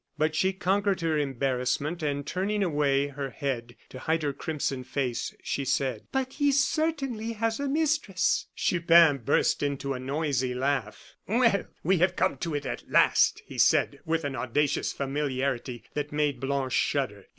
[0.17, 5.35] But she conquered her embarrassment, and turning away her head to hide her crimson face,
[5.43, 11.13] she said: "But he certainly has a mistress!" Chupin burst into a noisy laugh.
[11.27, 16.11] "Well, we have come to it at last," he said, with an audacious familiarity that
[16.11, 17.27] made Blanche shudder.